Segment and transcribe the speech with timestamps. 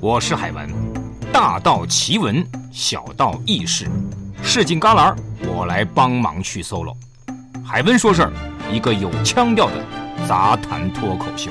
[0.00, 0.68] 我是海文，
[1.32, 3.90] 大道奇闻，小道轶事，
[4.44, 5.12] 市井旮旯，
[5.48, 6.94] 我来帮忙去 solo。
[7.64, 8.32] 海文说事儿，
[8.72, 9.84] 一个有腔调的
[10.28, 11.50] 杂谈脱口秀。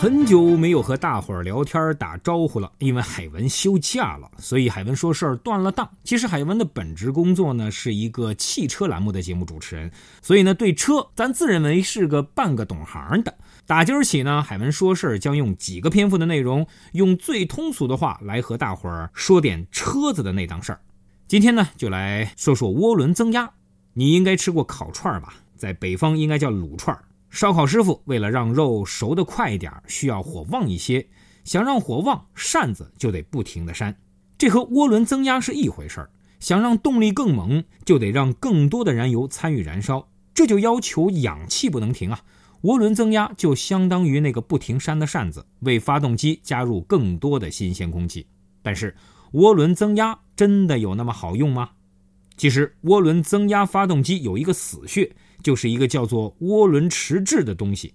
[0.00, 5.90] 很久没有和大伙儿聊天打招呼了，因为海文休假了，所以海文说事儿断了档。
[6.04, 9.90] 其实海文的本职工作呢是一个汽车栏目的节目主持人，
[10.22, 13.36] 所以呢对车咱自认为是个半个懂行的。
[13.66, 20.80] 打今儿起呢，海文说事儿将用几个篇幅的内容，用最通俗的话来和大伙儿说点车子的那档事儿。
[21.26, 23.50] 今天呢就来说说涡轮增压。
[23.94, 25.34] 你应该吃过烤串吧？
[25.56, 27.02] 在北方应该叫卤串儿。
[27.30, 31.06] 烧烤师傅为了让肉熟得快一点，需要火旺一些。
[31.44, 33.96] 想让火旺，扇子就得不停地扇。
[34.36, 36.10] 这和涡轮增压是一回事儿。
[36.40, 42.20] 想让动力更猛，就得让更多的燃油参与燃烧，这就要求氧气不能停啊。
[42.62, 48.26] 涡轮增压就相当于那个不停扇的扇子，为发动机加入更多的新鲜空气。
[48.62, 48.94] 但是，
[49.32, 51.70] 涡轮增压真的有那么好用吗？
[52.36, 55.10] 其实，涡轮增压发动机有一个死穴。
[55.42, 57.94] 就是一个叫做涡轮迟滞的东西。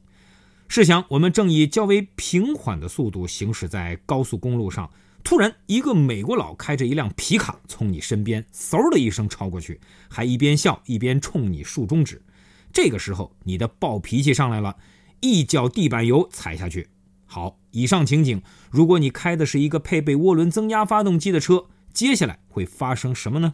[0.69, 4.89] 试想，我们正以较为平缓的速度行驶在高速公路上，
[5.23, 12.19] 突然一个美国佬开着一辆皮卡从你身边嗖的一声超过去，还一边笑一边冲你竖中指。
[12.71, 14.77] 这个时候，你的暴脾气上来了，
[15.19, 16.87] 一脚地板油踩下去。
[17.25, 18.41] 好，以上情景，
[18.71, 23.53] 如果你开的是一个配备涡轮增压发动机的车，接下来会发生什么呢？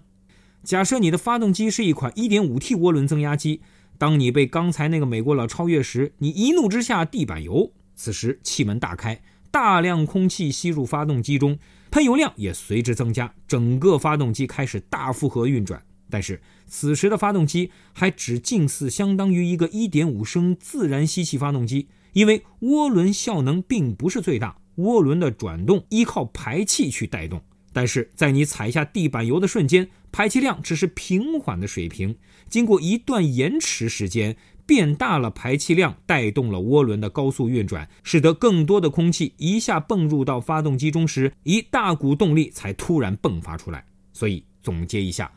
[0.64, 3.62] 假设你的发动机是一款 1.5T 涡轮增压机。
[4.00, 7.74] 当你被刚才那个美国佬超越时，你一怒之下地板油。
[7.96, 11.60] 此时气门大开，大量空气吸入发动机中，
[11.92, 15.84] 喷油量也随之增加，整个发动机开始大负荷运转。
[16.10, 27.44] 但是此时的发动机还只近似相当于一个1.5升自然吸气发动机，因为涡轮效能并不是最大，涡轮的转动依靠排气去带动。
[27.72, 32.16] 但是在你踩下地板油的瞬间，排气量只是平缓的水平，
[32.50, 34.36] 经过一段延迟时间，
[34.66, 43.86] 变大了排气量，带动了涡轮的高速运转，使得更多的空气一下泵入到发动机中时，一大股动力才突然迸发出来。
[44.14, 45.32] 所以总结一下，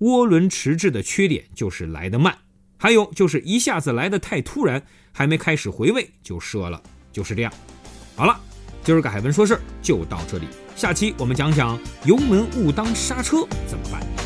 [0.00, 2.36] 涡轮迟滞的缺点就是来得慢，
[2.76, 4.82] 还有就是一下子来得太突然，
[5.12, 6.82] 还没开始回位就射了，
[7.12, 7.52] 就是这样。
[8.16, 8.40] 好了，
[8.86, 10.46] 今儿个海文说事儿就到这里。
[10.76, 14.25] 下期我们讲讲油门误当刹车怎么办。